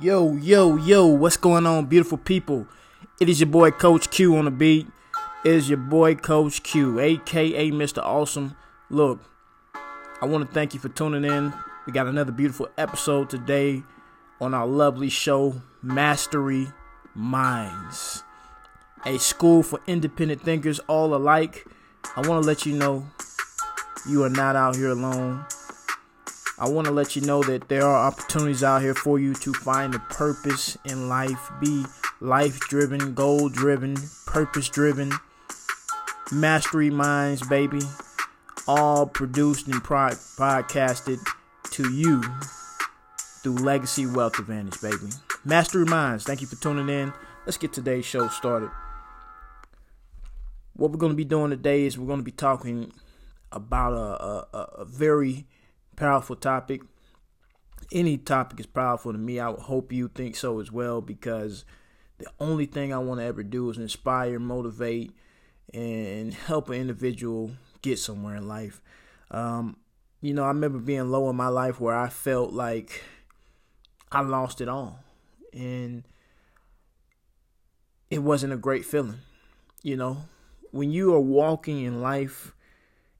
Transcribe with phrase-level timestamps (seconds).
[0.00, 2.66] Yo, yo, yo, what's going on, beautiful people?
[3.20, 4.88] It is your boy Coach Q on the beat.
[5.44, 8.02] It is your boy Coach Q, aka Mr.
[8.02, 8.56] Awesome.
[8.90, 9.20] Look,
[10.20, 11.54] I want to thank you for tuning in.
[11.86, 13.84] We got another beautiful episode today
[14.40, 16.66] on our lovely show, Mastery
[17.14, 18.24] Minds,
[19.06, 21.68] a school for independent thinkers all alike.
[22.16, 23.06] I want to let you know
[24.08, 25.44] you are not out here alone.
[26.56, 29.52] I want to let you know that there are opportunities out here for you to
[29.52, 31.84] find a purpose in life, be
[32.20, 35.12] life driven, goal driven, purpose driven,
[36.30, 37.80] mastery minds, baby.
[38.68, 41.18] All produced and pro- podcasted
[41.72, 42.22] to you
[43.42, 45.12] through Legacy Wealth Advantage, baby.
[45.44, 47.12] Mastery Minds, thank you for tuning in.
[47.44, 48.70] Let's get today's show started.
[50.72, 52.92] What we're going to be doing today is we're going to be talking
[53.52, 55.46] about a, a, a very
[55.96, 56.82] powerful topic.
[57.92, 59.40] Any topic is powerful to me.
[59.40, 61.64] I hope you think so as well because
[62.18, 65.12] the only thing I want to ever do is inspire, motivate,
[65.72, 68.80] and help an individual get somewhere in life.
[69.30, 69.76] Um,
[70.20, 73.02] you know, I remember being low in my life where I felt like
[74.10, 75.00] I lost it all.
[75.52, 76.04] And
[78.10, 79.18] it wasn't a great feeling.
[79.82, 80.18] You know,
[80.70, 82.54] when you are walking in life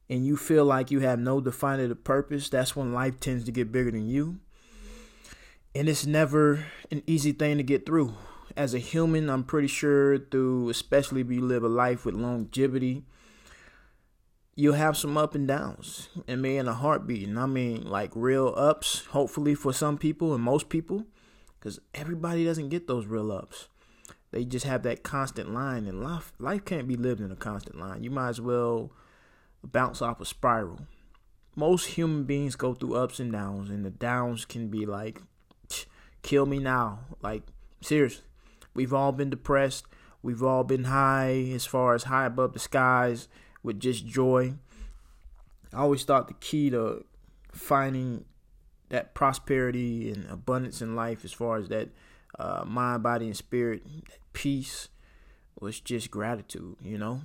[0.08, 3.72] and you feel like you have no definitive purpose, that's when life tends to get
[3.72, 4.40] bigger than you.
[5.74, 8.14] And it's never an easy thing to get through.
[8.56, 13.02] As a human, I'm pretty sure through, especially if you live a life with longevity,
[14.54, 16.10] you'll have some up and downs.
[16.28, 17.26] And me in a heartbeat.
[17.26, 21.06] And I mean, like real ups, hopefully for some people and most people,
[21.58, 23.68] because everybody doesn't get those real ups.
[24.30, 27.78] They just have that constant line, and life life can't be lived in a constant
[27.78, 28.02] line.
[28.02, 28.90] You might as well
[29.72, 30.80] bounce off a spiral.
[31.56, 35.20] Most human beings go through ups and downs, and the downs can be like,
[36.22, 37.00] kill me now.
[37.22, 37.42] Like,
[37.80, 38.24] seriously.
[38.74, 39.86] We've all been depressed.
[40.22, 43.28] We've all been high, as far as high above the skies,
[43.62, 44.54] with just joy.
[45.72, 47.04] I always thought the key to
[47.52, 48.24] finding
[48.88, 51.90] that prosperity and abundance in life, as far as that
[52.38, 53.82] uh, mind, body, and spirit,
[54.32, 54.88] peace,
[55.60, 57.22] was just gratitude, you know?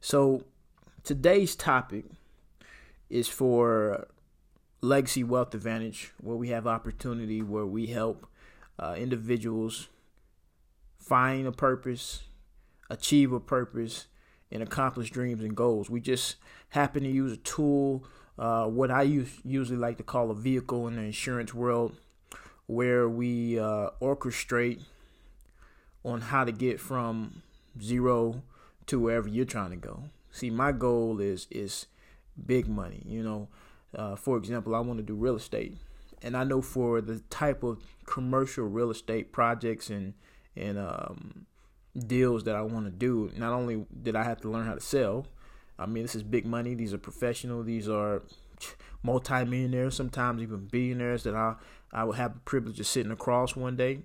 [0.00, 0.44] So,
[1.04, 2.04] Today's topic
[3.08, 4.08] is for
[4.80, 8.26] Legacy Wealth Advantage, where we have opportunity, where we help
[8.78, 9.88] uh, individuals
[10.98, 12.24] find a purpose,
[12.90, 14.06] achieve a purpose,
[14.50, 15.88] and accomplish dreams and goals.
[15.88, 16.36] We just
[16.70, 18.04] happen to use a tool,
[18.38, 21.96] uh, what I use, usually like to call a vehicle in the insurance world,
[22.66, 24.82] where we uh, orchestrate
[26.04, 27.42] on how to get from
[27.80, 28.42] zero
[28.86, 30.02] to wherever you're trying to go.
[30.30, 31.86] See, my goal is is
[32.46, 33.02] big money.
[33.06, 33.48] You know,
[33.94, 35.76] uh, for example, I want to do real estate,
[36.22, 40.14] and I know for the type of commercial real estate projects and
[40.56, 41.46] and um,
[42.06, 44.80] deals that I want to do, not only did I have to learn how to
[44.80, 45.26] sell.
[45.78, 46.74] I mean, this is big money.
[46.74, 47.62] These are professional.
[47.62, 48.22] These are
[49.02, 51.54] multimillionaires, sometimes even billionaires that I
[51.92, 54.00] I would have the privilege of sitting across one day.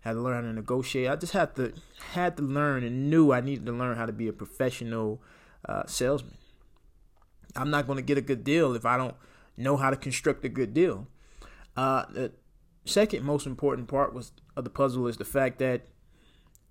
[0.00, 1.10] Had to learn how to negotiate.
[1.10, 1.72] I just had to
[2.12, 5.20] had to learn and knew I needed to learn how to be a professional
[5.66, 6.36] uh, salesman.
[7.54, 9.14] I'm not going to get a good deal if I don't
[9.56, 11.06] know how to construct a good deal.
[11.76, 12.32] Uh, the
[12.84, 15.86] second most important part was of the puzzle is the fact that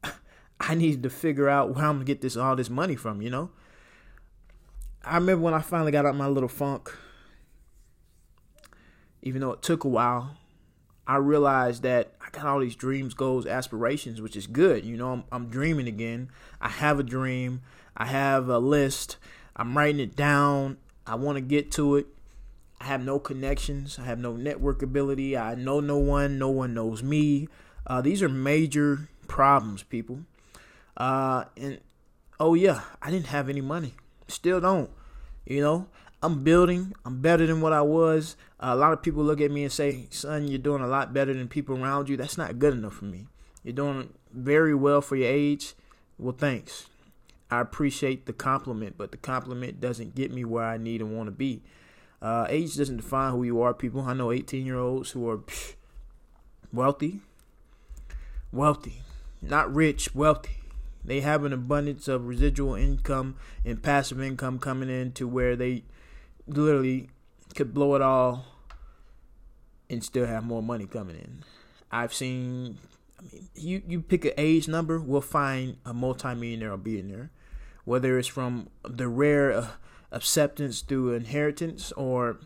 [0.59, 3.22] I needed to figure out where I'm gonna get this all this money from.
[3.22, 3.51] You know,
[5.03, 6.95] I remember when I finally got out my little funk.
[9.22, 10.38] Even though it took a while,
[11.07, 14.85] I realized that I got all these dreams, goals, aspirations, which is good.
[14.85, 16.29] You know, I'm, I'm dreaming again.
[16.62, 17.62] I have a dream.
[17.97, 19.17] I have a list.
[19.56, 20.78] I'm writing it down.
[21.07, 22.07] I want to get to it.
[22.79, 23.97] I have no connections.
[24.00, 25.38] I have no network ability.
[25.38, 26.38] I know no one.
[26.38, 27.47] No one knows me.
[27.88, 30.19] Uh, these are major problems, people.
[30.97, 31.79] Uh, and
[32.39, 33.94] oh yeah, I didn't have any money.
[34.27, 34.89] Still don't.
[35.45, 35.88] You know,
[36.22, 36.94] I'm building.
[37.06, 38.35] I'm better than what I was.
[38.59, 41.13] Uh, a lot of people look at me and say, "Son, you're doing a lot
[41.13, 43.27] better than people around you." That's not good enough for me.
[43.63, 45.75] You're doing very well for your age.
[46.18, 46.88] Well, thanks.
[47.50, 51.27] I appreciate the compliment, but the compliment doesn't get me where I need and want
[51.27, 51.62] to be.
[52.21, 54.01] Uh, age doesn't define who you are, people.
[54.01, 55.75] I know 18 year olds who are psh,
[56.74, 57.19] wealthy,
[58.51, 59.01] wealthy,
[59.42, 60.57] not rich, wealthy.
[61.03, 65.83] They have an abundance of residual income and passive income coming in to where they
[66.47, 67.09] literally
[67.53, 68.45] could blow it all
[69.88, 71.44] and still have more money coming in.
[71.92, 72.80] I've seen
[73.19, 77.31] I mean, you, you pick an age number, we'll find a multimillionaire or billionaire
[77.85, 79.67] whether it's from the rare uh,
[80.12, 82.39] acceptance through inheritance or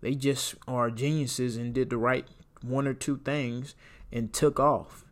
[0.00, 2.26] they just are geniuses and did the right
[2.62, 3.74] one or two things
[4.10, 5.04] and took off.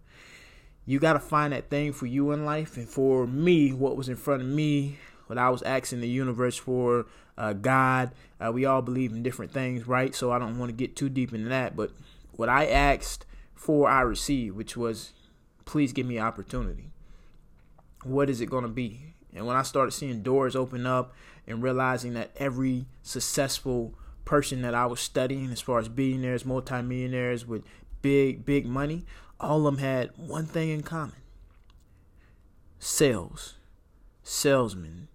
[0.86, 2.78] You got to find that thing for you in life.
[2.78, 6.56] And for me, what was in front of me, what I was asking the universe
[6.56, 7.06] for,
[7.36, 10.14] uh, God, uh, we all believe in different things, right?
[10.14, 11.76] So I don't want to get too deep into that.
[11.76, 11.90] But
[12.32, 13.26] what I asked
[13.58, 15.12] for, I received, which was,
[15.64, 16.93] please give me opportunity.
[18.05, 19.14] What is it going to be?
[19.34, 21.12] And when I started seeing doors open up
[21.46, 23.94] and realizing that every successful
[24.25, 27.64] person that I was studying, as far as billionaires, multimillionaires with
[28.00, 29.05] big, big money,
[29.40, 31.16] all of them had one thing in common
[32.78, 33.54] sales,
[34.22, 35.08] salesmen.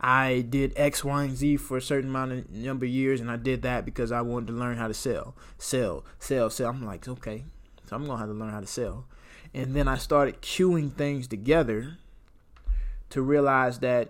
[0.00, 3.30] I did X, Y, and Z for a certain amount of number of years, and
[3.30, 6.70] I did that because I wanted to learn how to sell, sell, sell, sell.
[6.70, 7.44] I'm like, okay,
[7.88, 9.06] so I'm gonna have to learn how to sell.
[9.52, 11.98] And then I started queuing things together
[13.10, 14.08] to realize that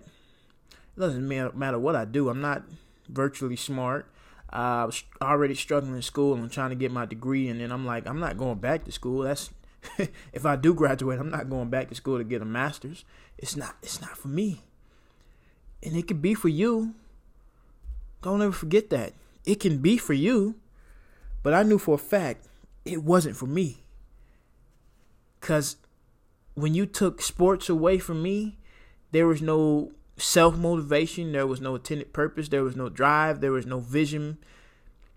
[0.69, 2.29] it doesn't matter what I do.
[2.29, 2.63] I'm not
[3.07, 4.07] virtually smart.
[4.51, 7.59] Uh, I was already struggling in school and I'm trying to get my degree, and
[7.59, 9.23] then I'm like, I'm not going back to school.
[9.23, 9.49] That's
[10.33, 13.05] if I do graduate, I'm not going back to school to get a master's.
[13.37, 13.75] It's not.
[13.83, 14.61] It's not for me.
[15.83, 16.95] And it could be for you.
[18.21, 19.13] Don't ever forget that.
[19.45, 20.55] It can be for you,
[21.43, 22.47] but I knew for a fact
[22.85, 23.83] it wasn't for me.
[25.41, 25.77] Cause
[26.53, 28.57] when you took sports away from me,
[29.11, 31.31] there was no self motivation.
[31.31, 32.49] There was no intended purpose.
[32.49, 33.41] There was no drive.
[33.41, 34.37] There was no vision.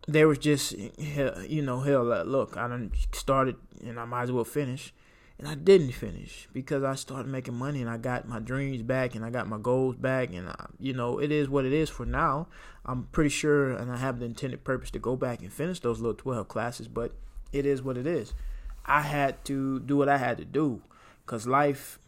[0.06, 4.44] There was just, you know, hell, look, I done started and I might as well
[4.44, 4.94] finish.
[5.38, 9.14] And I didn't finish because I started making money and I got my dreams back
[9.14, 10.32] and I got my goals back.
[10.32, 12.48] And, I, you know, it is what it is for now.
[12.84, 16.00] I'm pretty sure and I have the intended purpose to go back and finish those
[16.00, 17.12] little 12 classes, but
[17.52, 18.34] it is what it is.
[18.84, 20.82] I had to do what I had to do
[21.24, 21.98] because life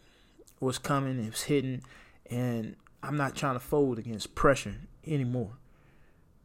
[0.59, 1.83] was coming, it was hitting,
[2.29, 5.51] and I'm not trying to fold against pressure anymore.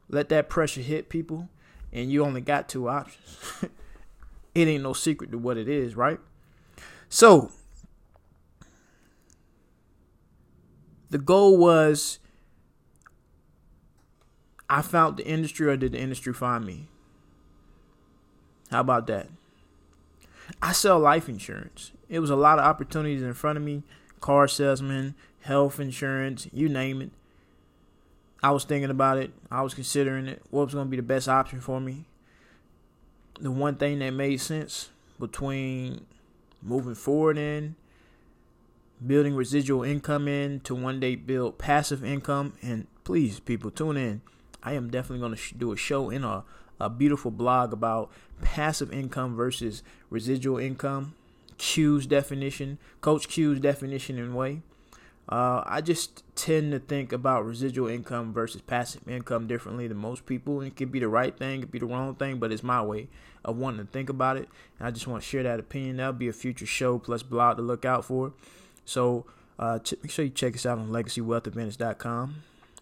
[0.09, 1.49] Let that pressure hit people,
[1.93, 3.39] and you only got two options.
[4.55, 6.21] it ain't no secret to what it is, right?
[7.09, 7.51] So,
[11.11, 12.19] the goal was
[14.69, 16.89] I found the industry, or did the industry find me?
[18.71, 19.29] How about that?
[20.63, 21.93] I sell life insurance.
[22.09, 23.83] It was a lot of opportunities in front of me
[24.21, 27.11] car salesman, health insurance, you name it.
[28.43, 29.33] I was thinking about it.
[29.51, 30.43] I was considering it.
[30.51, 32.05] What was going to be the best option for me?
[33.41, 36.07] The one thing that made sense between
[36.63, 37.77] moving forward in
[39.05, 44.21] building residual income in to one day build passive income and please people tune in
[44.63, 46.43] i am definitely going to do a show in a,
[46.81, 48.11] a beautiful blog about
[48.43, 51.15] passive income versus residual income
[51.59, 54.63] Q's definition, Coach Q's definition and way.
[55.29, 60.25] Uh, I just tend to think about residual income versus passive income differently than most
[60.25, 60.61] people.
[60.61, 62.81] It could be the right thing, it could be the wrong thing, but it's my
[62.81, 63.09] way
[63.45, 64.49] of wanting to think about it.
[64.79, 65.97] And I just want to share that opinion.
[65.97, 68.35] That'll be a future show plus blog to look out for.
[68.85, 69.27] So
[69.59, 72.37] uh, ch- make sure you check us out on legacywealthadvantage.com.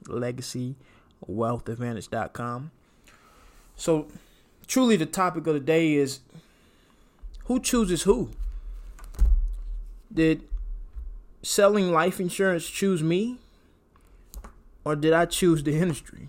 [0.05, 2.71] Legacywealthadvantage.com.
[3.77, 4.09] So,
[4.67, 6.21] truly, the topic of the day is
[7.45, 8.31] who chooses who?
[10.13, 10.43] Did
[11.43, 13.39] selling life insurance choose me?
[14.85, 16.29] Or did I choose the industry?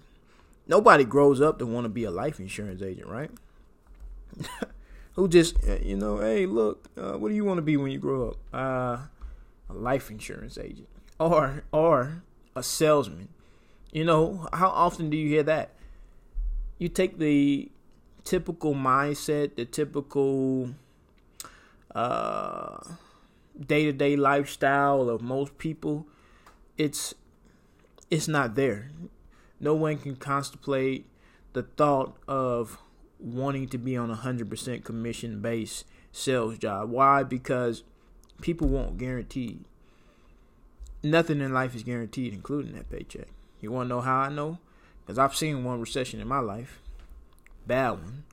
[0.67, 3.29] Nobody grows up to want to be a life insurance agent, right?
[5.13, 7.91] Who just, uh, you know, hey, look, uh, what do you want to be when
[7.91, 8.37] you grow up?
[8.53, 8.97] Uh,
[9.69, 10.87] a life insurance agent
[11.19, 12.23] or or
[12.55, 13.29] a salesman.
[13.91, 15.74] You know, how often do you hear that?
[16.77, 17.71] You take the
[18.23, 20.71] typical mindset, the typical
[21.93, 22.77] uh
[23.59, 26.05] day to day lifestyle of most people,
[26.77, 27.13] it's
[28.11, 28.91] it's not there.
[29.59, 31.05] No one can contemplate
[31.53, 32.77] the thought of
[33.19, 36.89] wanting to be on a hundred percent commission based sales job.
[36.89, 37.23] Why?
[37.23, 37.83] Because
[38.41, 39.61] people won't guarantee.
[41.01, 43.27] Nothing in life is guaranteed, including that paycheck.
[43.61, 44.59] You want to know how I know?
[45.05, 46.81] Because I've seen one recession in my life,
[47.67, 48.23] bad one.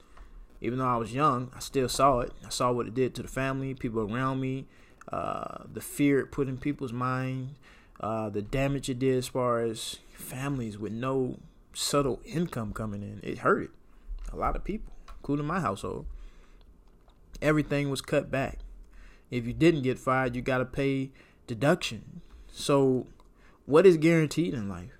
[0.60, 2.32] Even though I was young, I still saw it.
[2.46, 4.66] I saw what it did to the family, people around me,
[5.10, 7.58] uh, the fear it put in people's minds,
[8.00, 11.38] uh, the damage it did as far as families with no
[11.74, 13.20] subtle income coming in.
[13.22, 13.70] It hurt
[14.32, 16.06] a lot of people, including my household.
[17.42, 18.60] Everything was cut back.
[19.30, 21.10] If you didn't get fired, you got to pay
[21.46, 22.20] deduction.
[22.46, 23.06] So,
[23.66, 24.98] what is guaranteed in life?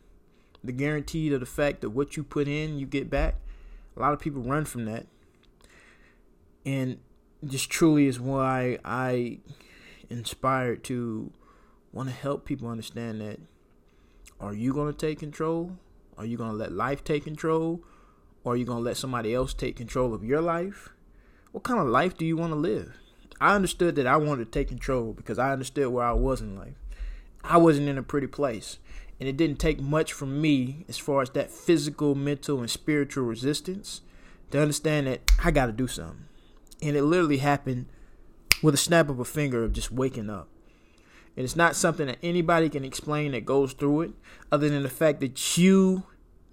[0.65, 3.37] The guarantee of the fact that what you put in, you get back.
[3.97, 5.07] A lot of people run from that.
[6.65, 6.99] And
[7.43, 9.39] this truly is why I
[10.09, 11.33] inspired to
[11.93, 13.41] want to help people understand that
[14.41, 15.77] are you going to take control?
[16.19, 17.81] Are you going to let life take control?
[18.45, 20.89] Or are you going to let somebody else take control of your life?
[21.53, 22.97] What kind of life do you want to live?
[23.41, 26.57] I understood that I wanted to take control because I understood where I was in
[26.57, 26.75] life.
[27.45, 28.79] I wasn't in a pretty place.
[29.23, 33.23] And it didn't take much from me as far as that physical, mental, and spiritual
[33.23, 34.01] resistance
[34.51, 36.25] to understand that I got to do something.
[36.83, 37.87] And it literally happened
[38.65, 40.49] with a snap of a finger of just waking up.
[41.37, 44.11] And it's not something that anybody can explain that goes through it,
[44.51, 46.03] other than the fact that you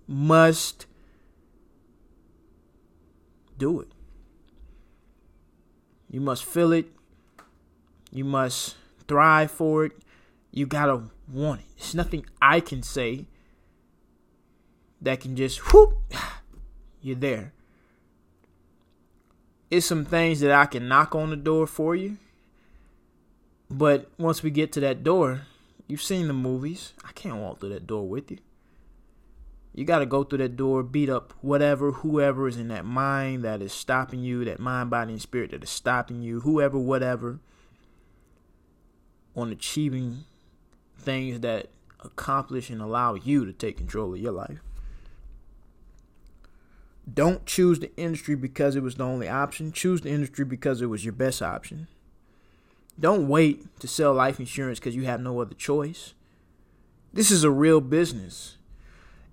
[0.06, 0.86] must
[3.58, 3.88] do it.
[6.08, 6.86] You must feel it.
[8.12, 8.76] You must
[9.08, 9.94] thrive for it.
[10.52, 11.68] You gotta want it.
[11.78, 13.26] It's nothing I can say
[15.02, 15.98] that can just whoop,
[17.02, 17.54] you're there.
[19.70, 22.18] It's some things that I can knock on the door for you.
[23.70, 25.42] But once we get to that door,
[25.88, 26.94] you've seen the movies.
[27.06, 28.40] I can't walk through that door with you.
[29.76, 33.44] You got to go through that door, beat up whatever, whoever is in that mind
[33.44, 37.40] that is stopping you, that mind, body, and spirit that is stopping you, whoever, whatever,
[39.36, 40.26] on achieving
[41.00, 41.68] things that
[42.02, 44.60] accomplish and allow you to take control of your life.
[47.12, 49.72] Don't choose the industry because it was the only option.
[49.72, 51.88] Choose the industry because it was your best option.
[53.00, 56.14] Don't wait to sell life insurance because you have no other choice.
[57.14, 58.58] This is a real business.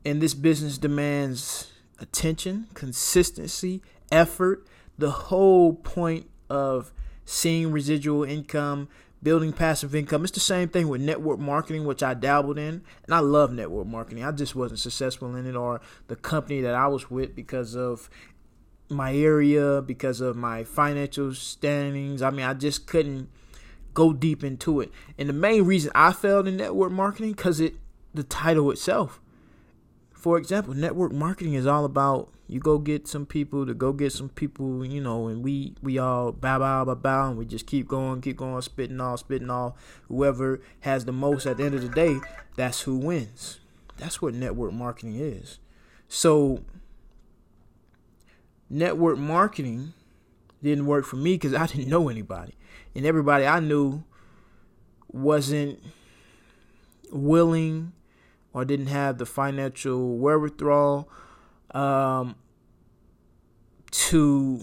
[0.04, 4.66] And this business demands attention, consistency, effort.
[4.98, 6.92] The whole point of
[7.24, 8.88] seeing residual income,
[9.26, 10.22] building passive income.
[10.22, 12.82] It's the same thing with network marketing, which I dabbled in.
[13.06, 14.22] And I love network marketing.
[14.22, 18.08] I just wasn't successful in it or the company that I was with because of
[18.88, 22.22] my area, because of my financial standings.
[22.22, 23.28] I mean, I just couldn't
[23.94, 24.92] go deep into it.
[25.18, 27.74] And the main reason I failed in network marketing because it
[28.14, 29.20] the title itself
[30.26, 34.12] for example, network marketing is all about you go get some people to go get
[34.12, 37.66] some people, you know, and we we all bow bow bow bow, and we just
[37.66, 39.76] keep going, keep going, spitting all, spitting all.
[40.08, 42.20] Whoever has the most at the end of the day,
[42.54, 43.58] that's who wins.
[43.96, 45.58] That's what network marketing is.
[46.08, 46.62] So,
[48.70, 49.94] network marketing
[50.62, 52.54] didn't work for me because I didn't know anybody,
[52.94, 54.04] and everybody I knew
[55.08, 55.80] wasn't
[57.10, 57.92] willing
[58.52, 61.08] or didn't have the financial wherewithal
[61.72, 62.36] um,
[63.90, 64.60] to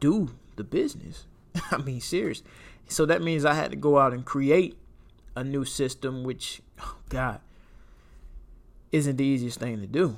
[0.00, 1.26] do the business.
[1.70, 2.42] I mean, serious.
[2.88, 4.76] So that means I had to go out and create
[5.34, 7.40] a new system, which, oh God,
[8.92, 10.16] isn't the easiest thing to do.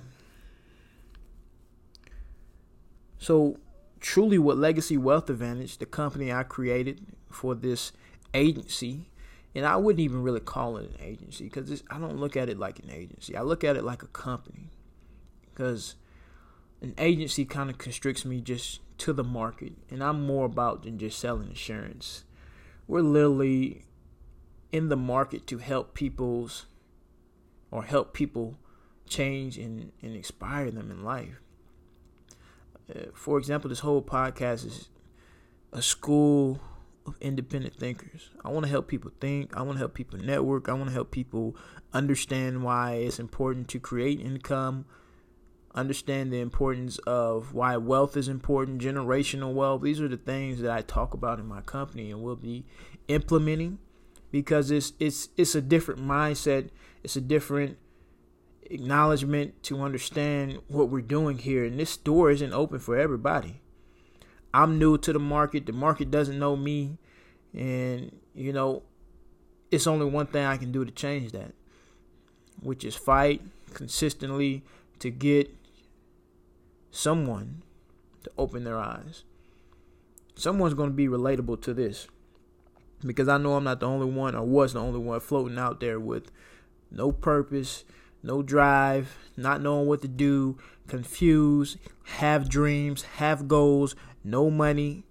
[3.19, 3.59] So,
[4.01, 7.01] truly, what Legacy Wealth Advantage, the company I created
[7.31, 7.93] for this
[8.33, 9.09] agency,
[9.55, 12.59] and I wouldn't even really call it an agency because I don't look at it
[12.59, 13.37] like an agency.
[13.37, 14.71] I look at it like a company
[15.59, 15.97] because
[16.81, 20.99] an agency kind of constricts me just to the market, and I'm more about than
[20.99, 22.25] just selling insurance.
[22.87, 23.85] We're literally
[24.71, 26.67] in the market to help people's
[27.73, 28.57] or help people
[29.09, 31.41] change and, and inspire them in life.
[32.89, 34.89] Uh, for example, this whole podcast is
[35.73, 36.61] a school
[37.05, 38.31] of independent thinkers.
[38.45, 39.57] I want to help people think.
[39.57, 40.69] I want to help people network.
[40.69, 41.57] I want to help people
[41.93, 44.85] understand why it's important to create income,
[45.75, 49.83] understand the importance of why wealth is important, generational wealth.
[49.83, 52.65] These are the things that I talk about in my company and will be
[53.09, 53.79] implementing
[54.31, 56.71] because it's it's it's a different mindset.
[57.03, 57.79] It's a different
[58.63, 63.63] acknowledgement to understand what we're doing here and this door isn't open for everybody
[64.53, 65.67] I'm new to the market.
[65.67, 66.99] The market doesn't know me.
[67.55, 68.83] And, you know,
[69.71, 71.53] it's only one thing I can do to change that,
[72.61, 73.43] which is fight
[73.75, 74.65] consistently
[75.01, 75.55] to get
[76.91, 77.63] someone
[78.25, 79.25] to open their eyes.
[80.35, 82.09] Someone's going to be relatable to this
[83.05, 85.81] because I know I'm not the only one or was the only one floating out
[85.81, 86.31] there with
[86.91, 87.85] no purpose,
[88.23, 95.05] no drive, not knowing what to do, confused, have dreams, have goals, no money.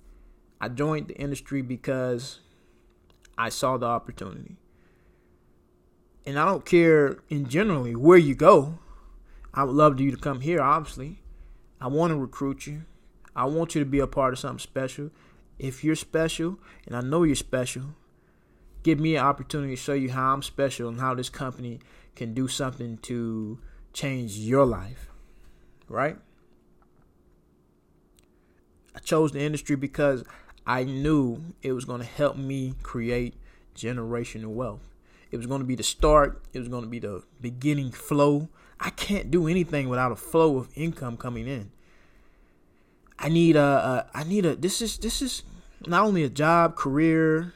[0.60, 2.39] I joined the industry because
[3.38, 4.57] I saw the opportunity.
[6.25, 8.79] And I don't care in generally where you go.
[9.53, 11.22] I would love you to come here, obviously.
[11.79, 12.84] I want to recruit you.
[13.36, 15.12] I want you to be a part of something special.
[15.60, 17.96] If you're special, and I know you're special,
[18.84, 21.79] give me an opportunity to show you how I'm special and how this company
[22.15, 23.60] can do something to
[23.93, 25.10] change your life.
[25.88, 26.17] Right?
[28.96, 30.24] I chose the industry because
[30.65, 33.36] I knew it was going to help me create
[33.75, 34.81] generational wealth.
[35.31, 38.50] It was going to be the start, it was going to be the beginning flow.
[38.79, 41.72] I can't do anything without a flow of income coming in.
[43.19, 45.43] I need a, a I need a this is this is
[45.86, 47.53] not only a job, career,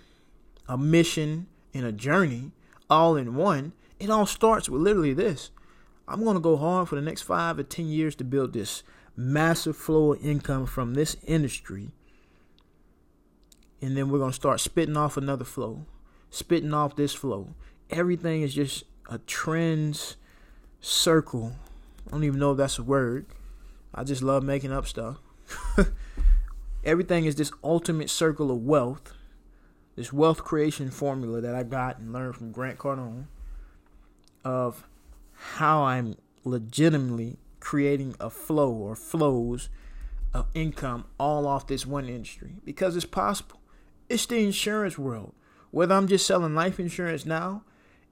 [0.68, 2.51] a mission, and a journey
[2.90, 3.74] all in one.
[4.00, 5.51] It all starts with literally this.
[6.08, 8.84] I'm going to go hard for the next five or 10 years to build this
[9.16, 11.92] massive flow of income from this industry.
[13.82, 15.86] And then we're going to start spitting off another flow,
[16.30, 17.54] spitting off this flow.
[17.90, 20.18] Everything is just a trends
[20.82, 21.54] circle.
[22.08, 23.28] I don't even know if that's a word.
[23.94, 25.18] I just love making up stuff.
[26.84, 29.14] Everything is this ultimate circle of wealth,
[29.96, 33.26] this wealth creation formula that I got and learned from Grant Cardone
[34.44, 34.88] of
[35.34, 39.70] how I'm legitimately creating a flow or flows
[40.34, 43.60] of income all off this one industry because it's possible.
[44.10, 45.34] It's the insurance world.
[45.70, 47.64] Whether I'm just selling life insurance now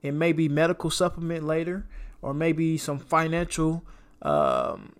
[0.03, 1.85] and maybe medical supplement later
[2.21, 3.83] or maybe some financial
[4.21, 4.93] um,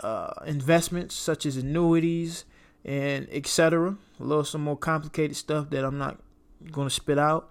[0.00, 2.44] uh, investments such as annuities
[2.84, 3.96] and etc.
[4.18, 6.18] A little some more complicated stuff that I'm not
[6.70, 7.50] going to spit out.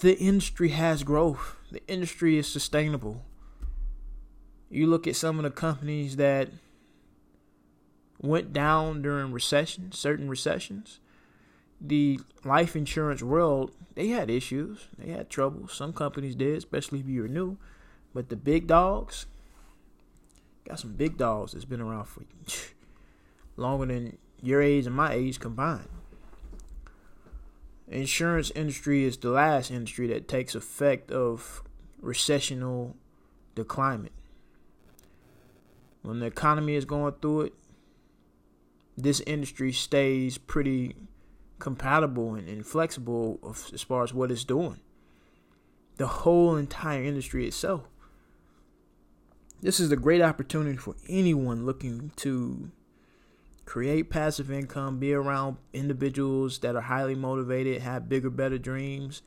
[0.00, 1.56] The industry has growth.
[1.70, 3.22] The industry is sustainable.
[4.70, 6.48] You look at some of the companies that
[8.20, 11.00] went down during recessions, certain recessions.
[11.80, 14.88] The life insurance world, they had issues.
[14.98, 15.68] They had trouble.
[15.68, 17.58] Some companies did, especially if you were new.
[18.14, 19.26] But the big dogs,
[20.66, 22.22] got some big dogs that's been around for
[23.56, 25.88] longer than your age and my age combined.
[27.88, 31.62] Insurance industry is the last industry that takes effect of
[32.00, 32.96] recessional
[33.54, 34.08] decline.
[36.02, 37.54] When the economy is going through it,
[38.96, 40.94] this industry stays pretty
[41.58, 43.38] compatible and, and flexible
[43.72, 44.80] as far as what it's doing.
[45.96, 47.88] The whole entire industry itself.
[49.62, 52.70] This is a great opportunity for anyone looking to
[53.64, 59.22] create passive income, be around individuals that are highly motivated, have bigger, better dreams,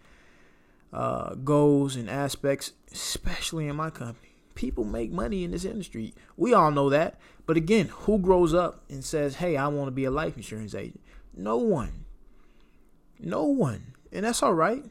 [0.94, 4.36] uh, goals, and aspects, especially in my company.
[4.54, 6.14] People make money in this industry.
[6.36, 7.20] We all know that.
[7.46, 10.76] But again, who grows up and says, hey, I want to be a life insurance
[10.76, 11.02] agent?
[11.36, 12.06] No one.
[13.20, 13.94] No one.
[14.12, 14.86] And that's all right.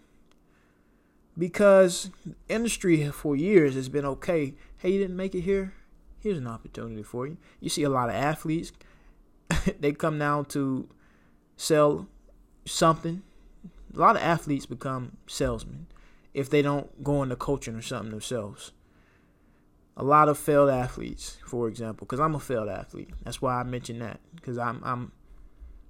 [1.38, 2.10] Because
[2.48, 4.54] industry for years has been okay.
[4.78, 5.74] Hey, you didn't make it here?
[6.20, 7.36] Here's an opportunity for you.
[7.60, 8.72] You see a lot of athletes
[9.80, 10.88] they come down to
[11.56, 12.08] sell
[12.64, 13.22] something.
[13.94, 15.86] A lot of athletes become salesmen
[16.34, 18.72] if they don't go into coaching or something themselves.
[19.96, 23.08] A lot of failed athletes, for example, because I'm a failed athlete.
[23.22, 25.12] That's why I mentioned that because I'm I'm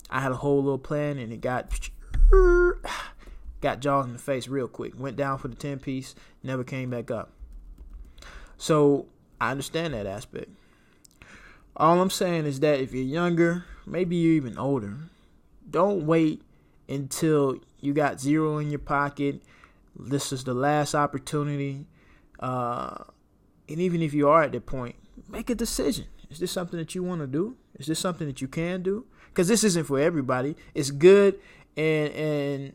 [0.08, 1.90] I had a whole little plan and it got
[3.60, 4.98] got jaws in the face real quick.
[4.98, 7.32] Went down for the ten piece, never came back up.
[8.56, 9.06] So
[9.40, 10.50] I understand that aspect.
[11.76, 14.96] All I'm saying is that if you're younger, maybe you're even older,
[15.68, 16.42] don't wait
[16.88, 19.42] until you got zero in your pocket.
[19.94, 21.86] This is the last opportunity.
[22.40, 23.04] Uh,
[23.68, 24.96] and even if you are at that point,
[25.28, 26.06] make a decision.
[26.30, 27.56] Is this something that you want to do?
[27.78, 29.04] Is this something that you can do?
[29.28, 30.56] Because this isn't for everybody.
[30.74, 31.38] It's good
[31.76, 32.72] and and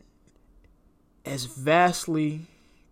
[1.24, 2.42] as vastly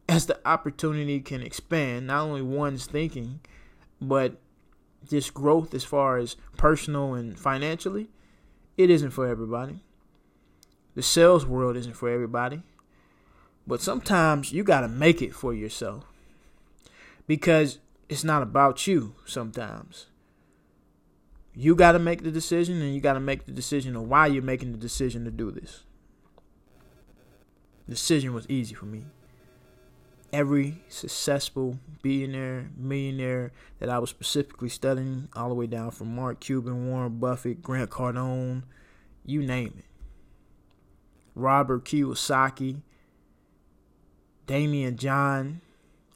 [0.09, 3.41] as the opportunity can expand, not only one's thinking,
[4.01, 4.37] but
[5.09, 8.09] this growth as far as personal and financially,
[8.77, 9.81] it isn't for everybody.
[10.95, 12.63] The sales world isn't for everybody.
[13.67, 16.05] But sometimes you got to make it for yourself
[17.27, 20.07] because it's not about you sometimes.
[21.55, 24.27] You got to make the decision and you got to make the decision of why
[24.27, 25.85] you're making the decision to do this.
[27.91, 29.05] Decision was easy for me
[30.33, 36.41] every successful billionaire, millionaire that I was specifically studying, all the way down from Mark
[36.41, 38.63] Cuban, Warren Buffett, Grant Cardone,
[39.25, 39.85] you name it.
[41.35, 42.83] Robert Kiyosaki,
[44.47, 45.61] Daymond John.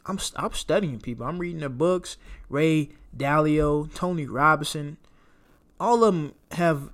[0.06, 1.26] I'm I'm studying people.
[1.26, 2.18] I'm reading their books.
[2.48, 4.98] Ray Dalio, Tony Robinson.
[5.80, 6.90] All of them have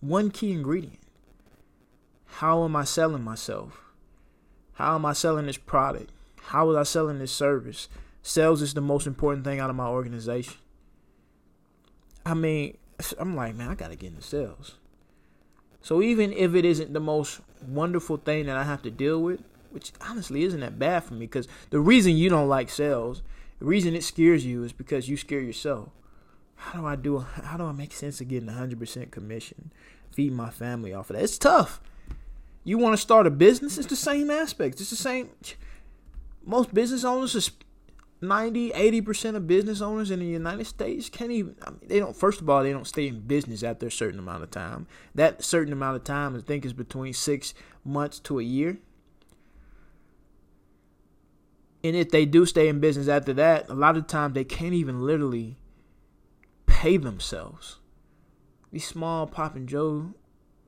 [0.00, 0.97] one key ingredient.
[2.28, 3.80] How am I selling myself?
[4.74, 6.12] How am I selling this product?
[6.40, 7.88] How was I selling this service?
[8.22, 10.54] Sales is the most important thing out of my organization.
[12.24, 12.76] I mean,
[13.18, 14.76] I'm like, man, I got to get into sales.
[15.80, 19.42] So even if it isn't the most wonderful thing that I have to deal with,
[19.70, 23.22] which honestly isn't that bad for me, because the reason you don't like sales,
[23.58, 25.88] the reason it scares you is because you scare yourself.
[26.56, 27.18] How do I do?
[27.18, 29.72] How do I make sense of getting 100% commission,
[30.10, 31.22] feed my family off of that?
[31.22, 31.80] It's tough.
[32.68, 33.78] You want to start a business?
[33.78, 34.78] It's the same aspects.
[34.82, 35.30] It's the same.
[36.44, 37.50] Most business owners
[38.20, 42.14] 90, 80% of business owners in the United States can't even, I mean, they don't,
[42.14, 44.86] first of all, they don't stay in business after a certain amount of time.
[45.14, 47.54] That certain amount of time, I think, is between six
[47.86, 48.76] months to a year.
[51.82, 54.74] And if they do stay in business after that, a lot of times they can't
[54.74, 55.56] even literally
[56.66, 57.78] pay themselves.
[58.72, 60.12] These small pop and Joe,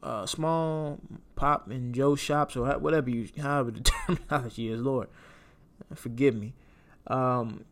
[0.02, 0.98] uh, small
[1.36, 5.08] pop and Joe shops or whatever you, however the terminology is, Lord,
[5.94, 6.54] forgive me
[7.06, 7.64] um,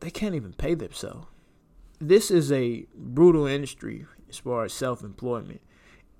[0.00, 1.26] they can't even pay themselves.
[2.00, 5.60] This is a brutal industry as far as self employment.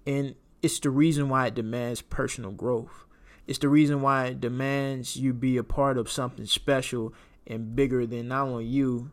[0.07, 3.07] And it's the reason why it demands personal growth.
[3.47, 7.15] It's the reason why it demands you be a part of something special
[7.47, 9.11] and bigger than not only you,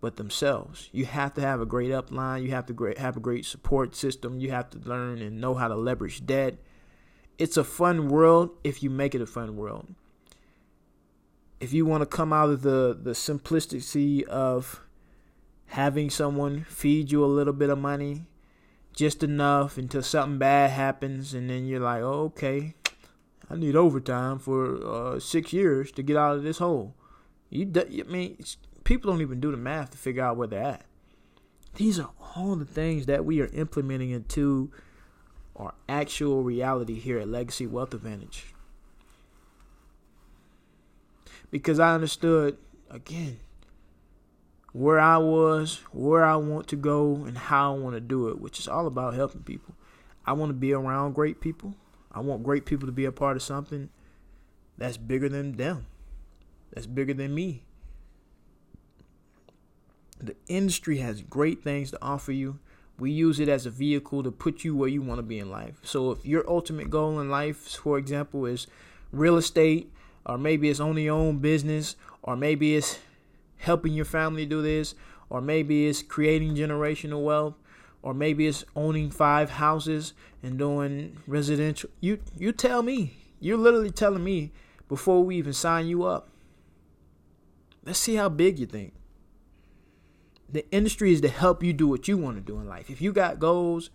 [0.00, 0.88] but themselves.
[0.92, 2.42] You have to have a great upline.
[2.42, 4.40] You have to have a great support system.
[4.40, 6.56] You have to learn and know how to leverage debt.
[7.36, 9.94] It's a fun world if you make it a fun world
[11.60, 14.82] if you want to come out of the the simplicity of
[15.66, 18.26] having someone feed you a little bit of money
[18.94, 22.74] just enough until something bad happens and then you're like oh, okay
[23.50, 26.94] i need overtime for uh, six years to get out of this hole
[27.50, 28.36] you i mean
[28.88, 30.84] people don't even do the math to figure out where they're at
[31.76, 34.70] these are all the things that we are implementing into
[35.56, 38.54] our actual reality here at legacy wealth advantage
[41.50, 42.56] because I understood
[42.90, 43.38] again
[44.72, 48.40] where I was, where I want to go, and how I want to do it,
[48.40, 49.74] which is all about helping people.
[50.26, 51.74] I want to be around great people.
[52.12, 53.88] I want great people to be a part of something
[54.76, 55.86] that's bigger than them,
[56.72, 57.64] that's bigger than me.
[60.20, 62.58] The industry has great things to offer you.
[62.98, 65.50] We use it as a vehicle to put you where you want to be in
[65.50, 65.78] life.
[65.82, 68.66] So, if your ultimate goal in life, for example, is
[69.12, 69.92] real estate,
[70.26, 72.98] or maybe it's owning your own business, or maybe it's
[73.58, 74.96] helping your family do this,
[75.30, 77.54] or maybe it's creating generational wealth,
[78.02, 81.90] or maybe it's owning five houses and doing residential.
[82.00, 83.14] You you tell me.
[83.40, 84.52] You're literally telling me
[84.88, 86.28] before we even sign you up.
[87.84, 88.92] Let's see how big you think.
[90.50, 92.88] The industry is to help you do what you want to do in life.
[92.88, 93.90] If you got goals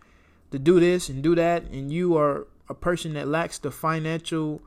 [0.52, 4.62] to do this and do that, and you are a person that lacks the financial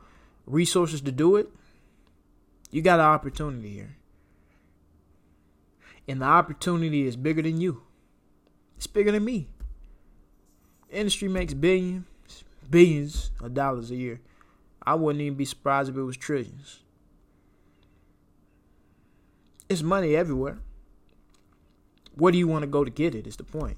[0.47, 1.49] resources to do it,
[2.71, 3.97] you got an opportunity here.
[6.09, 7.83] And the opportunity is bigger than you.
[8.77, 9.49] It's bigger than me.
[10.91, 12.05] Industry makes billions,
[12.69, 14.21] billions of dollars a year.
[14.83, 16.81] I wouldn't even be surprised if it was trillions.
[19.69, 20.59] It's money everywhere.
[22.17, 23.27] Where do you want to go to get it?
[23.27, 23.77] Is the point.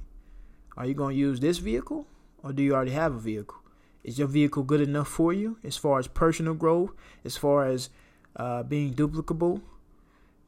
[0.77, 2.07] Are you going to use this vehicle
[2.43, 3.59] or do you already have a vehicle?
[4.05, 6.93] Is your vehicle good enough for you as far as personal growth,
[7.25, 7.91] as far as
[8.37, 9.61] uh, being duplicable,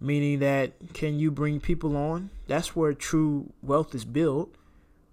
[0.00, 2.31] meaning that can you bring people on?
[2.46, 4.55] That's where true wealth is built.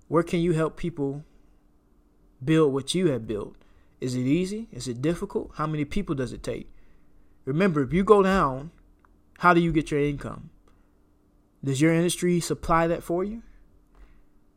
[0.08, 1.26] Where can you help people
[2.44, 3.56] build what you have built?
[4.00, 4.68] Is it easy?
[4.72, 5.52] Is it difficult?
[5.56, 6.70] How many people does it take?
[7.46, 8.72] Remember, if you go down,
[9.40, 10.52] how do you get your income?
[11.68, 13.44] Does your industry supply that for you?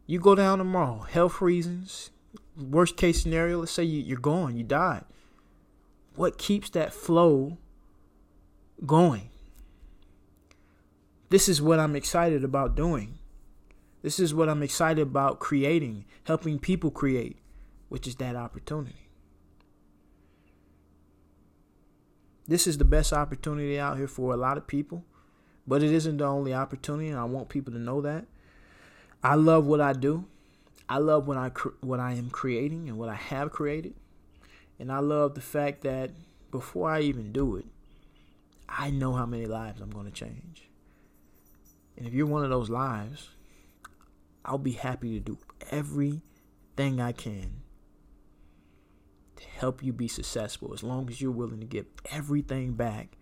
[0.06, 2.12] You go down tomorrow, health reasons,
[2.56, 5.02] worst case scenario, let's say you, you're gone, you died.
[6.14, 7.58] What keeps that flow
[8.86, 9.30] going?
[11.30, 13.18] This is what I'm excited about doing.
[14.02, 17.38] This is what I'm excited about creating, helping people create,
[17.88, 19.10] which is that opportunity.
[22.46, 25.04] This is the best opportunity out here for a lot of people,
[25.70, 28.26] but it isn't the only opportunity, and I want people to know that.
[29.22, 30.24] I love what I do.
[30.88, 33.94] I love what I what I am creating and what I have created,
[34.80, 36.10] and I love the fact that
[36.50, 37.66] before I even do it,
[38.68, 40.68] I know how many lives I'm going to change.
[41.96, 43.28] And if you're one of those lives,
[44.44, 45.38] I'll be happy to do
[45.70, 47.62] everything I can
[49.36, 53.16] to help you be successful as long as you're willing to give everything back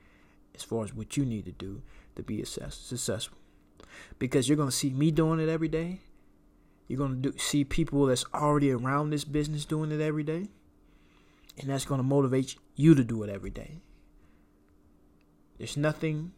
[0.54, 1.82] as far as what you need to do
[2.18, 3.38] to be successful.
[4.18, 6.00] Because you're going to see me doing it every day
[6.88, 10.48] you're going to see people that's already around this business doing it every day.
[11.60, 13.82] And that's going to motivate you to do it every day.
[15.58, 16.32] There's nothing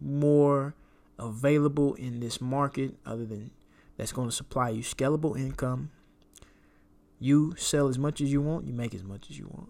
[0.00, 0.74] more
[1.18, 3.50] available in this market other than
[3.98, 5.90] that's going to supply you scalable income.
[7.18, 9.68] You sell as much as you want, you make as much as you want.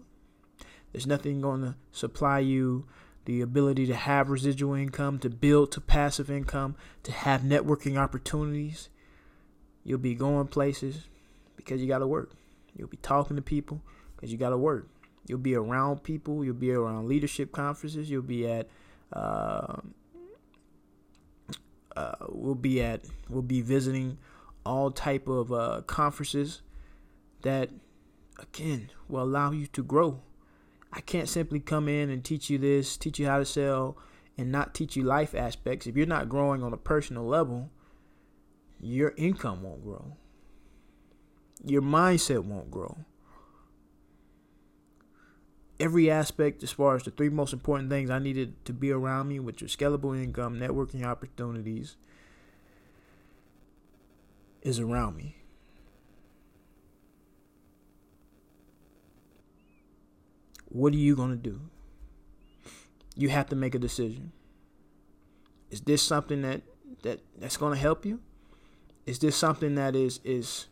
[0.91, 2.85] There's nothing going to supply you
[3.25, 8.89] the ability to have residual income, to build to passive income, to have networking opportunities,
[9.83, 11.07] You'll be going places
[11.55, 12.31] because you got to work.
[12.75, 13.81] You'll be talking to people
[14.15, 14.87] because you got to work.
[15.27, 16.43] You'll be around people.
[16.43, 18.09] You'll be around leadership conferences.
[18.09, 18.67] You'll be at
[19.11, 19.81] Uh,
[21.95, 24.17] uh, we'll be at we'll be visiting
[24.65, 26.63] all type of uh, conferences
[27.43, 27.69] that
[28.39, 30.21] again will allow you to grow.
[30.93, 33.97] I can't simply come in and teach you this, teach you how to sell,
[34.37, 35.87] and not teach you life aspects.
[35.87, 37.71] If you're not growing on a personal level,
[38.79, 40.15] your income won't grow.
[41.65, 42.97] Your mindset won't grow.
[45.79, 49.27] Every aspect, as far as the three most important things I needed to be around
[49.27, 51.95] me, which are scalable income, networking opportunities,
[54.61, 55.37] is around me.
[60.73, 61.61] What are you going to do?
[63.15, 64.31] You have to make a decision.
[65.69, 66.63] Is this something that
[67.03, 68.19] that that's going to help you?
[69.05, 70.65] Is this something that is is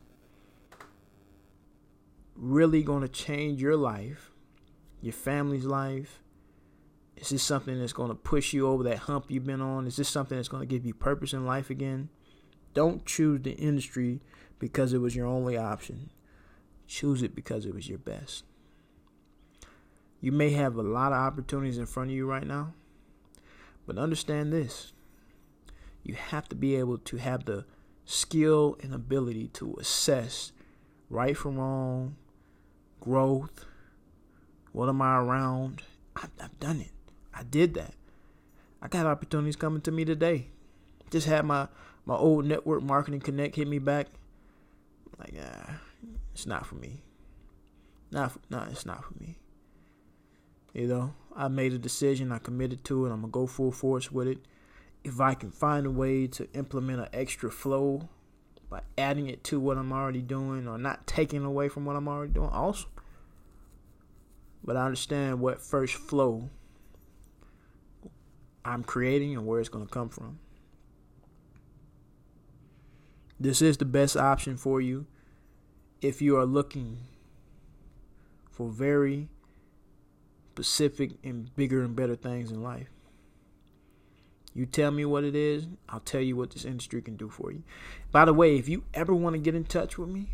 [2.35, 4.31] really going to change your life,
[5.01, 6.23] your family's life?
[7.15, 9.85] Is this something that's going to push you over that hump you've been on?
[9.85, 12.09] Is this something that's going to give you purpose in life again?
[12.73, 14.19] Don't choose the industry
[14.57, 16.09] because it was your only option.
[16.87, 18.45] Choose it because it was your best.
[20.21, 22.73] You may have a lot of opportunities in front of you right now,
[23.85, 24.93] but understand this.
[26.03, 27.65] You have to be able to have the
[28.05, 30.51] skill and ability to assess
[31.09, 32.15] right from wrong,
[32.99, 33.65] growth,
[34.71, 35.81] what am I around?
[36.15, 36.91] I've, I've done it.
[37.33, 37.93] I did that.
[38.81, 40.47] I got opportunities coming to me today.
[41.09, 41.67] Just had my
[42.05, 44.07] my old network marketing connect hit me back.
[45.19, 45.79] Like, ah,
[46.33, 47.03] it's not for me.
[48.11, 49.37] Not, for, nah, it's not for me.
[50.73, 52.31] You know, I made a decision.
[52.31, 53.11] I committed to it.
[53.11, 54.39] I'm gonna go full force with it.
[55.03, 58.09] If I can find a way to implement an extra flow
[58.69, 62.07] by adding it to what I'm already doing, or not taking away from what I'm
[62.07, 62.89] already doing, awesome.
[64.63, 66.49] But I understand what first flow
[68.63, 70.39] I'm creating and where it's gonna come from.
[73.39, 75.07] This is the best option for you
[76.01, 76.99] if you are looking
[78.51, 79.29] for very
[80.51, 82.89] specific and bigger and better things in life.
[84.53, 87.51] You tell me what it is, I'll tell you what this industry can do for
[87.51, 87.63] you.
[88.11, 90.27] By the way, if you ever want to get in touch with me,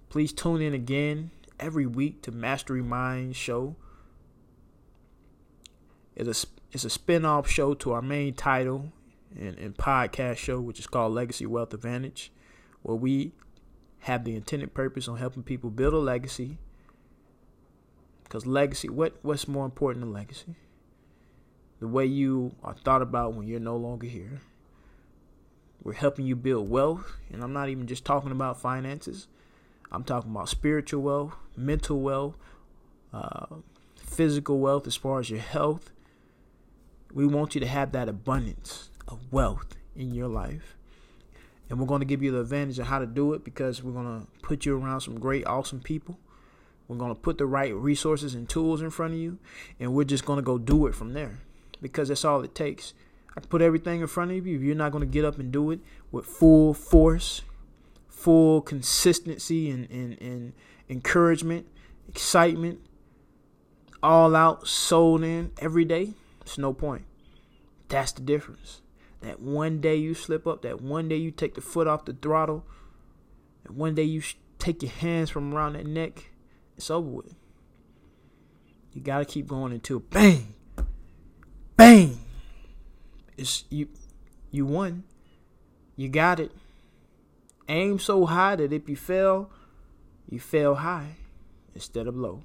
[0.09, 3.75] Please tune in again every week to Mastery Mind show.
[6.15, 8.91] It's a, it's a spin-off show to our main title
[9.39, 12.31] and, and podcast show, which is called Legacy Wealth Advantage,
[12.81, 13.31] where we
[13.99, 16.57] have the intended purpose on helping people build a legacy.
[18.23, 20.55] Because legacy, what what's more important than legacy?
[21.81, 24.39] the way you are thought about when you're no longer here.
[25.83, 29.27] We're helping you build wealth, and I'm not even just talking about finances.
[29.91, 32.35] I'm talking about spiritual wealth, mental wealth,
[33.13, 33.47] uh,
[33.95, 35.91] physical wealth as far as your health.
[37.13, 40.75] We want you to have that abundance of wealth in your life.
[41.69, 43.93] And we're going to give you the advantage of how to do it because we're
[43.93, 46.17] going to put you around some great, awesome people.
[46.87, 49.37] We're going to put the right resources and tools in front of you,
[49.79, 51.39] and we're just going to go do it from there
[51.81, 52.93] because that's all it takes.
[53.35, 54.57] I put everything in front of you.
[54.57, 55.79] If you're not going to get up and do it
[56.11, 57.43] with full force,
[58.21, 60.53] full consistency, and, and, and
[60.89, 61.65] encouragement,
[62.07, 62.79] excitement,
[64.03, 67.05] all out, sold in every day, it's no point.
[67.89, 68.81] That's the difference.
[69.21, 72.13] That one day you slip up, that one day you take the foot off the
[72.13, 72.65] throttle,
[73.65, 74.21] and one day you
[74.59, 76.29] take your hands from around that neck,
[76.77, 77.35] it's over with.
[78.93, 80.53] You got to keep going until bang,
[81.75, 82.19] bang.
[83.37, 83.87] It's you
[84.51, 85.05] you won.
[85.95, 86.51] You got it.
[87.67, 89.49] Aim so high that if you fail,
[90.29, 91.15] you fail high
[91.73, 92.43] instead of low.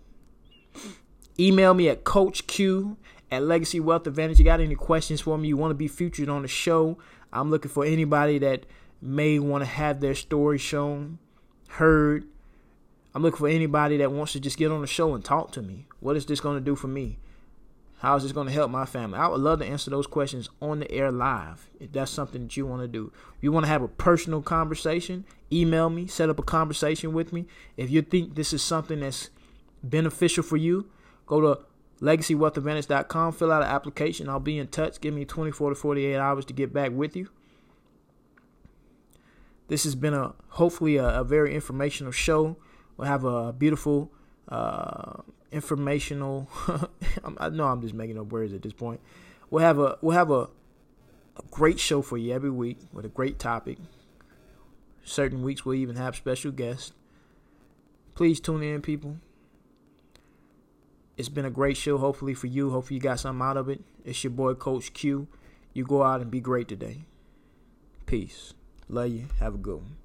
[1.38, 2.96] Email me at Coach Q
[3.30, 4.38] at Legacy Wealth Advantage.
[4.38, 5.48] You got any questions for me?
[5.48, 6.98] You want to be featured on the show?
[7.32, 8.66] I'm looking for anybody that
[9.02, 11.18] may want to have their story shown,
[11.68, 12.24] heard.
[13.14, 15.62] I'm looking for anybody that wants to just get on the show and talk to
[15.62, 15.86] me.
[16.00, 17.18] What is this going to do for me?
[17.98, 19.18] How is this going to help my family?
[19.18, 22.56] I would love to answer those questions on the air live if that's something that
[22.56, 23.10] you want to do.
[23.36, 27.32] If you want to have a personal conversation, email me, set up a conversation with
[27.32, 27.46] me.
[27.76, 29.30] If you think this is something that's
[29.82, 30.90] beneficial for you,
[31.26, 31.60] go to
[32.00, 34.28] legacywealthadvantage.com, fill out an application.
[34.28, 35.00] I'll be in touch.
[35.00, 37.30] Give me 24 to 48 hours to get back with you.
[39.68, 42.56] This has been a hopefully a, a very informational show.
[42.96, 44.12] We'll have a beautiful
[44.48, 46.48] uh, informational.
[47.38, 49.00] I know I'm just making up words at this point.
[49.50, 50.48] We'll have a we'll have a,
[51.36, 53.78] a great show for you every week with a great topic.
[55.04, 56.92] Certain weeks we'll even have special guests.
[58.14, 59.18] Please tune in, people.
[61.16, 62.70] It's been a great show, hopefully for you.
[62.70, 63.80] Hopefully you got something out of it.
[64.04, 65.28] It's your boy Coach Q.
[65.72, 67.04] You go out and be great today.
[68.04, 68.54] Peace.
[68.88, 69.26] Love you.
[69.40, 69.96] Have a good one.